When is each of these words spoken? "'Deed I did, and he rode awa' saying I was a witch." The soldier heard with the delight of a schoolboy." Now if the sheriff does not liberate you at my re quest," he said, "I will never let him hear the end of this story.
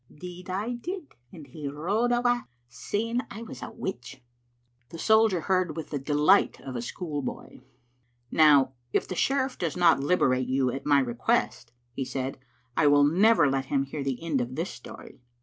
"'Deed 0.19 0.49
I 0.49 0.71
did, 0.71 1.13
and 1.31 1.45
he 1.45 1.67
rode 1.67 2.11
awa' 2.11 2.47
saying 2.67 3.21
I 3.29 3.43
was 3.43 3.61
a 3.61 3.69
witch." 3.69 4.23
The 4.89 4.97
soldier 4.97 5.41
heard 5.41 5.77
with 5.77 5.91
the 5.91 5.99
delight 5.99 6.59
of 6.61 6.75
a 6.75 6.81
schoolboy." 6.81 7.59
Now 8.31 8.73
if 8.91 9.07
the 9.07 9.13
sheriff 9.13 9.59
does 9.59 9.77
not 9.77 9.99
liberate 9.99 10.47
you 10.47 10.71
at 10.71 10.87
my 10.87 10.99
re 11.01 11.13
quest," 11.13 11.71
he 11.93 12.03
said, 12.03 12.39
"I 12.75 12.87
will 12.87 13.03
never 13.03 13.47
let 13.47 13.65
him 13.65 13.83
hear 13.83 14.03
the 14.03 14.23
end 14.23 14.41
of 14.41 14.55
this 14.55 14.71
story. 14.71 15.21